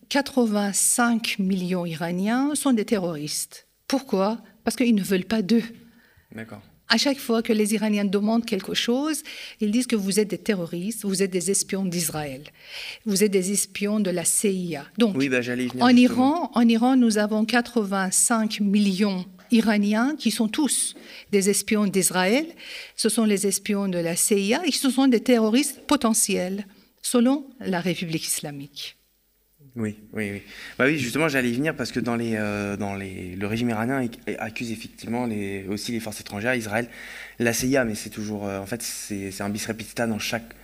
85 0.09 1.39
millions 1.39 1.87
Iraniens 1.87 2.53
sont 2.53 2.73
des 2.73 2.85
terroristes. 2.85 3.67
Pourquoi? 3.87 4.37
Parce 4.63 4.75
qu'ils 4.75 4.95
ne 4.95 5.03
veulent 5.03 5.25
pas 5.25 5.41
d'eux. 5.41 5.63
D'accord. 6.35 6.61
À 6.87 6.97
chaque 6.97 7.17
fois 7.17 7.41
que 7.41 7.51
les 7.51 7.73
Iraniens 7.73 8.05
demandent 8.05 8.45
quelque 8.45 8.75
chose, 8.75 9.23
ils 9.59 9.71
disent 9.71 9.87
que 9.87 9.95
vous 9.95 10.19
êtes 10.19 10.27
des 10.27 10.37
terroristes, 10.37 11.03
vous 11.03 11.23
êtes 11.23 11.31
des 11.31 11.49
espions 11.49 11.83
d'Israël, 11.83 12.43
vous 13.05 13.23
êtes 13.23 13.31
des 13.31 13.51
espions 13.51 13.99
de 13.99 14.11
la 14.11 14.23
CIA. 14.23 14.85
Donc, 14.97 15.17
bah, 15.17 15.39
en, 15.79 15.89
Iran, 15.89 16.51
en 16.53 16.67
Iran, 16.67 16.95
nous 16.95 17.17
avons 17.17 17.43
85 17.43 18.59
millions 18.59 19.25
Iraniens 19.51 20.15
qui 20.17 20.31
sont 20.31 20.47
tous 20.47 20.95
des 21.31 21.49
espions 21.49 21.87
d'Israël. 21.87 22.45
Ce 22.95 23.09
sont 23.09 23.25
les 23.25 23.47
espions 23.47 23.87
de 23.87 23.97
la 23.97 24.15
CIA 24.15 24.61
et 24.65 24.71
ce 24.71 24.89
sont 24.89 25.07
des 25.07 25.21
terroristes 25.21 25.81
potentiels, 25.87 26.67
selon 27.01 27.47
la 27.59 27.79
République 27.79 28.27
islamique. 28.27 28.97
Oui, 29.75 29.97
oui, 30.13 30.31
oui. 30.31 30.41
Bah 30.79 30.85
oui, 30.85 30.97
justement, 30.97 31.27
j'allais 31.27 31.49
y 31.49 31.53
venir 31.53 31.75
parce 31.75 31.91
que 31.91 31.99
dans, 31.99 32.15
les, 32.15 32.35
euh, 32.35 32.77
dans 32.77 32.95
les, 32.95 33.35
le 33.35 33.45
régime 33.45 33.69
iranien 33.69 34.07
accuse 34.39 34.71
effectivement 34.71 35.25
les, 35.25 35.65
aussi 35.67 35.91
les 35.91 35.99
forces 35.99 36.21
étrangères, 36.21 36.55
Israël, 36.55 36.87
la 37.39 37.51
CIA, 37.51 37.83
mais 37.83 37.95
c'est 37.95 38.09
toujours, 38.09 38.47
euh, 38.47 38.59
en 38.59 38.65
fait, 38.65 38.81
c'est 38.81 39.41
un 39.41 39.49
bis 39.49 39.65
repetita 39.65 40.07
dans 40.07 40.17
chaque 40.17 40.55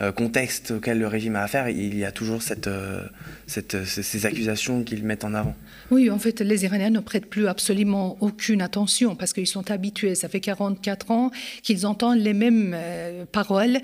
euh, 0.00 0.12
contexte 0.12 0.70
auquel 0.70 0.98
le 0.98 1.06
régime 1.06 1.36
a 1.36 1.42
affaire. 1.42 1.68
Il 1.68 1.94
y 1.96 2.06
a 2.06 2.10
toujours 2.10 2.42
cette, 2.42 2.70
cette, 3.46 3.84
ces 3.84 4.24
accusations 4.24 4.82
qu'ils 4.82 5.04
mettent 5.04 5.24
en 5.24 5.34
avant. 5.34 5.54
Oui, 5.90 6.08
en 6.08 6.18
fait, 6.18 6.40
les 6.40 6.64
Iraniens 6.64 6.88
ne 6.88 7.00
prêtent 7.00 7.28
plus 7.28 7.46
absolument 7.46 8.16
aucune 8.22 8.62
attention 8.62 9.14
parce 9.14 9.34
qu'ils 9.34 9.46
sont 9.46 9.70
habitués. 9.70 10.14
Ça 10.14 10.30
fait 10.30 10.40
44 10.40 11.10
ans 11.10 11.30
qu'ils 11.62 11.86
entendent 11.86 12.18
les 12.18 12.34
mêmes 12.34 12.74
paroles 13.30 13.78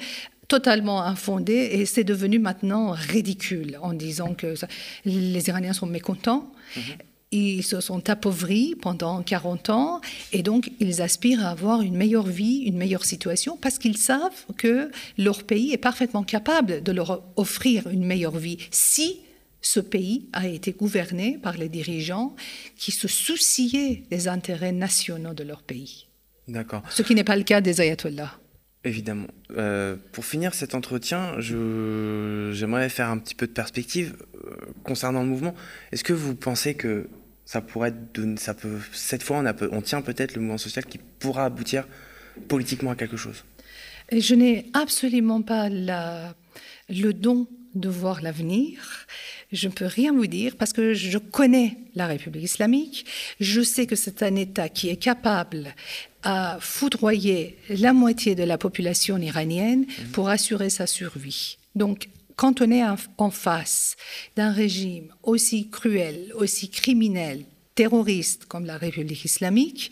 totalement 0.51 1.05
infondé 1.05 1.53
et 1.53 1.87
c'est 1.87 2.03
devenu 2.03 2.41
maintenant 2.41 2.91
ridicule 2.91 3.79
en 3.83 3.93
disant 3.93 4.35
que 4.35 4.55
les 5.05 5.49
Iraniens 5.49 5.73
sont 5.73 5.87
mécontents. 5.87 6.53
Mhm. 6.77 6.83
Ils 7.33 7.63
se 7.63 7.81
sont 7.81 8.11
appauvris 8.11 8.75
pendant 8.75 9.23
40 9.23 9.71
ans 9.71 10.01
et 10.33 10.43
donc 10.43 10.73
ils 10.81 11.01
aspirent 11.03 11.47
à 11.47 11.51
avoir 11.51 11.83
une 11.83 11.97
meilleure 11.97 12.27
vie, 12.27 12.65
une 12.67 12.77
meilleure 12.77 13.05
situation 13.05 13.57
parce 13.57 13.79
qu'ils 13.79 13.97
savent 13.97 14.45
que 14.57 14.91
leur 15.17 15.45
pays 15.45 15.73
est 15.73 15.79
parfaitement 15.79 16.25
capable 16.25 16.83
de 16.83 16.91
leur 16.91 17.23
offrir 17.37 17.87
une 17.87 18.05
meilleure 18.05 18.37
vie 18.37 18.59
si 18.73 19.21
ce 19.63 19.79
pays 19.79 20.27
a 20.33 20.49
été 20.49 20.73
gouverné 20.73 21.39
par 21.41 21.57
les 21.59 21.69
dirigeants 21.69 22.35
qui 22.77 22.91
se 22.91 23.07
souciaient 23.07 24.03
des 24.11 24.27
intérêts 24.27 24.73
nationaux 24.73 25.35
de 25.35 25.45
leur 25.45 25.63
pays. 25.63 26.09
D'accord. 26.49 26.83
Ce 26.91 27.03
qui 27.03 27.15
n'est 27.15 27.23
pas 27.23 27.37
le 27.37 27.45
cas 27.45 27.61
des 27.61 27.81
ayatollahs. 27.81 28.41
Évidemment. 28.83 29.27
Euh, 29.59 29.97
pour 30.13 30.25
finir 30.25 30.55
cet 30.55 30.75
entretien, 30.75 31.35
j'aimerais 31.39 32.89
faire 32.89 33.11
un 33.11 33.19
petit 33.19 33.35
peu 33.35 33.47
de 33.47 33.53
perspective 33.53 34.17
euh, 34.35 34.57
concernant 34.85 35.23
le 35.23 35.29
mouvement. 35.29 35.55
Est-ce 35.93 36.03
que 36.03 36.15
vous 36.15 36.35
pensez 36.35 36.75
que 36.75 37.09
ça 37.45 37.61
pourrait 37.61 37.93
ça 38.37 38.55
peut, 38.55 38.79
cette 38.93 39.23
fois, 39.23 39.43
on, 39.73 39.83
tient 39.83 40.01
peut-être 40.01 40.35
le 40.35 40.41
mouvement 40.41 40.57
social 40.57 40.87
qui 40.87 40.99
pourra 41.19 41.45
aboutir 41.45 41.87
politiquement 42.49 42.93
à 42.93 42.97
quelque 42.97 43.19
chose? 43.19 43.45
Je 44.13 44.35
n'ai 44.35 44.71
absolument 44.73 45.43
pas 45.43 45.69
le 45.69 47.13
don 47.13 47.49
de 47.75 47.89
voir 47.89 48.23
l'avenir. 48.23 49.07
Je 49.53 49.69
ne 49.69 49.73
peux 49.73 49.87
rien 49.87 50.13
vous 50.13 50.27
dire 50.27 50.57
parce 50.57 50.73
que 50.73 50.95
je 50.95 51.19
connais 51.19 51.79
la 51.95 52.07
République 52.07 52.45
islamique. 52.45 53.07
Je 53.41 53.63
sais 53.63 53.87
que 53.87 53.97
c'est 53.97 54.23
un 54.23 54.37
État 54.37 54.69
qui 54.69 54.89
est 54.89 54.97
capable 54.97 55.75
à 56.23 56.59
foudroyer 56.61 57.57
la 57.69 57.93
moitié 57.93 58.35
de 58.35 58.45
la 58.45 58.59
population 58.59 59.19
iranienne 59.19 59.87
pour 60.13 60.29
assurer 60.29 60.71
sa 60.71 60.87
survie. 60.87 61.59
Donc, 61.75 62.09
quand 62.37 62.61
on 62.61 62.71
est 62.71 62.85
en 62.85 63.31
face 63.31 63.97
d'un 64.37 64.53
régime 64.53 65.13
aussi 65.23 65.69
cruel, 65.69 66.33
aussi 66.35 66.71
criminel, 66.71 67.45
terroriste 67.75 68.47
comme 68.47 68.67
la 68.67 68.79
République 68.79 69.25
islamique, 69.25 69.91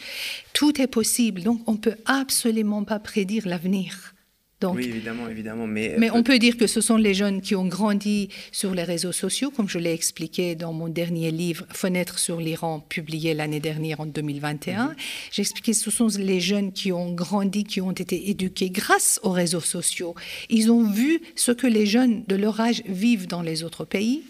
tout 0.53 0.81
est 0.81 0.87
possible. 0.87 1.43
Donc, 1.43 1.61
on 1.67 1.73
ne 1.73 1.79
peut 1.79 1.97
absolument 2.07 2.85
pas 2.85 2.99
prédire 2.99 3.47
l'avenir 3.47 4.15
oui, 4.63 4.87
évidemment, 4.87 5.29
évidemment. 5.29 5.67
Mais, 5.67 5.95
mais 5.99 6.11
on 6.11 6.23
peut 6.23 6.39
dire 6.39 6.57
que 6.57 6.67
ce 6.67 6.81
sont 6.81 6.97
les 6.97 7.15
jeunes 7.15 7.41
qui 7.41 7.55
ont 7.55 7.67
grandi 7.67 8.29
sur 8.51 8.75
les 8.75 8.83
réseaux 8.83 9.13
sociaux, 9.13 9.51
comme 9.51 9.69
je 9.69 9.79
l'ai 9.79 9.93
expliqué 9.93 10.57
dans 10.57 10.73
mon 10.73 10.89
dernier 10.89 11.31
livre, 11.31 11.65
Fenêtre 11.71 12.19
sur 12.19 12.41
l'Iran, 12.41 12.81
publié 12.81 13.35
l'année 13.35 13.61
dernière 13.61 14.01
en 14.01 14.07
2021. 14.07 14.89
Mhm. 14.89 14.95
J'ai 15.31 15.43
expliqué 15.43 15.73
que 15.73 15.79
ce 15.79 15.91
sont 15.91 16.09
les 16.19 16.41
jeunes 16.41 16.73
qui 16.73 16.91
ont 16.93 17.13
grandi, 17.13 17.65
qui 17.65 17.81
ont 17.81 17.93
été 17.93 18.31
éduqués 18.31 18.71
grâce 18.71 19.21
aux 19.23 19.31
réseaux 19.31 19.61
sociaux. 19.61 20.15
Ils 20.51 20.73
ont 20.73 20.91
vu 20.91 21.21
ce 21.37 21.53
que 21.53 21.67
les 21.67 21.87
jeunes 21.87 22.25
de 22.27 22.35
leur 22.35 22.61
âge 22.61 22.83
vivent 22.87 23.29
dans 23.29 23.43
les 23.43 23.63
autres 23.63 23.85
pays. 23.85 24.25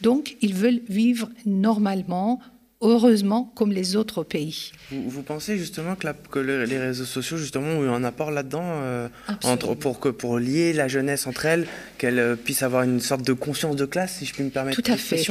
Donc, 0.00 0.36
ils 0.40 0.54
veulent 0.54 0.80
vivre 0.88 1.28
normalement, 1.46 2.40
heureusement 2.80 3.52
comme 3.54 3.72
les 3.72 3.96
autres 3.96 4.22
pays. 4.24 4.72
Vous, 4.90 5.22
pensez 5.22 5.58
justement 5.58 5.94
que, 5.96 6.38
les 6.38 6.78
réseaux 6.78 7.04
sociaux 7.04 7.36
justement 7.36 7.66
ont 7.66 7.84
eu 7.84 7.88
un 7.88 8.04
apport 8.04 8.30
là-dedans 8.30 8.64
euh, 8.64 9.08
pour, 9.80 10.00
que, 10.00 10.08
pour 10.08 10.38
lier 10.38 10.72
la 10.72 10.88
jeunesse 10.88 11.26
entre 11.26 11.46
elles, 11.46 11.66
qu'elles 11.98 12.18
euh, 12.18 12.36
puissent 12.36 12.62
avoir 12.62 12.82
une 12.82 13.00
sorte 13.00 13.26
de 13.26 13.32
conscience 13.32 13.76
de 13.76 13.84
classe, 13.84 14.16
si 14.18 14.26
je 14.26 14.32
puis 14.32 14.42
me 14.44 14.50
permettre 14.50 14.80
Tout 14.80 14.90
à 14.90 14.96
fait. 14.96 15.24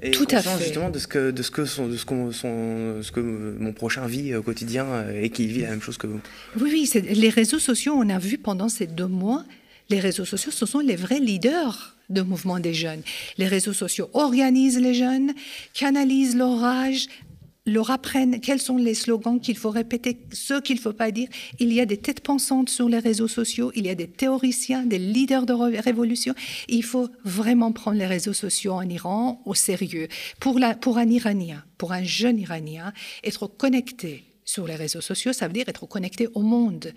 Et 0.00 0.12
Tout 0.12 0.26
à 0.30 0.40
fait. 0.40 0.62
justement 0.64 0.90
de 0.90 0.98
ce 1.00 1.08
que 1.08 1.32
de 1.32 1.42
ce 1.42 1.50
que 1.50 1.64
son, 1.64 1.88
de 1.88 1.96
ce, 1.96 2.04
qu'on- 2.06 2.30
son- 2.30 3.02
ce 3.02 3.10
que 3.10 3.20
mon 3.20 3.72
prochain 3.72 4.06
vit 4.06 4.32
au 4.36 4.42
quotidien 4.44 4.84
euh, 4.86 5.22
et 5.22 5.30
qu'il 5.30 5.48
vit 5.48 5.62
la 5.62 5.70
même 5.70 5.82
chose 5.82 5.98
que 5.98 6.06
vous. 6.06 6.20
Oui, 6.60 6.70
oui, 6.94 7.02
les 7.14 7.28
réseaux 7.30 7.58
sociaux, 7.58 7.94
on 7.96 8.08
a 8.08 8.18
vu 8.20 8.38
pendant 8.38 8.68
ces 8.68 8.86
deux 8.86 9.08
mois, 9.08 9.44
les 9.90 9.98
réseaux 9.98 10.24
sociaux, 10.24 10.52
ce 10.52 10.66
sont 10.66 10.78
les 10.78 10.94
vrais 10.94 11.18
leaders 11.18 11.96
de 12.10 12.22
mouvement 12.22 12.58
des 12.58 12.74
jeunes. 12.74 13.02
Les 13.36 13.46
réseaux 13.46 13.72
sociaux 13.72 14.08
organisent 14.14 14.78
les 14.78 14.94
jeunes, 14.94 15.32
canalisent 15.74 16.36
leur 16.36 16.58
rage, 16.58 17.06
leur 17.66 17.90
apprennent 17.90 18.40
quels 18.40 18.60
sont 18.60 18.78
les 18.78 18.94
slogans 18.94 19.40
qu'il 19.40 19.56
faut 19.56 19.70
répéter, 19.70 20.18
ceux 20.32 20.60
qu'il 20.60 20.76
ne 20.76 20.80
faut 20.80 20.92
pas 20.94 21.10
dire. 21.10 21.28
Il 21.58 21.72
y 21.72 21.80
a 21.80 21.86
des 21.86 21.98
têtes 21.98 22.20
pensantes 22.20 22.70
sur 22.70 22.88
les 22.88 22.98
réseaux 22.98 23.28
sociaux, 23.28 23.70
il 23.74 23.86
y 23.86 23.90
a 23.90 23.94
des 23.94 24.08
théoriciens, 24.08 24.84
des 24.86 24.98
leaders 24.98 25.44
de 25.44 25.52
ré- 25.52 25.80
révolution. 25.80 26.34
Il 26.68 26.82
faut 26.82 27.08
vraiment 27.24 27.72
prendre 27.72 27.98
les 27.98 28.06
réseaux 28.06 28.32
sociaux 28.32 28.72
en 28.72 28.88
Iran 28.88 29.42
au 29.44 29.54
sérieux. 29.54 30.08
Pour, 30.40 30.58
pour 30.80 30.98
un 30.98 31.08
Iranien, 31.08 31.62
pour 31.76 31.92
un 31.92 32.04
jeune 32.04 32.38
Iranien, 32.38 32.92
être 33.22 33.46
connecté 33.46 34.24
sur 34.44 34.66
les 34.66 34.76
réseaux 34.76 35.02
sociaux, 35.02 35.34
ça 35.34 35.46
veut 35.46 35.52
dire 35.52 35.68
être 35.68 35.86
connecté 35.86 36.28
au 36.32 36.40
monde 36.40 36.92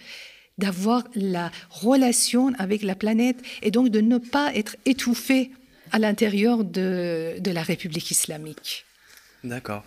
d'avoir 0.58 1.04
la 1.16 1.52
relation 1.70 2.54
avec 2.58 2.84
la 2.84 2.96
planète 2.96 3.38
et 3.62 3.72
donc 3.72 3.90
de 3.90 4.02
ne 4.02 4.18
pas 4.18 4.54
être 4.56 4.76
étouffé 4.86 5.52
à 5.92 6.00
l'intérieur 6.00 6.64
de, 6.64 7.36
de 7.40 7.52
la 7.52 7.64
République 7.64 8.12
islamique. 8.12 8.86
D'accord. 9.44 9.84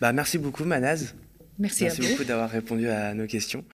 Bah, 0.00 0.12
merci 0.12 0.38
beaucoup 0.38 0.64
Manaz. 0.64 1.14
Merci, 1.58 1.84
Merci 1.84 2.00
à 2.00 2.04
vous. 2.04 2.10
beaucoup 2.10 2.24
d'avoir 2.24 2.50
répondu 2.50 2.88
à 2.88 3.14
nos 3.14 3.26
questions. 3.26 3.62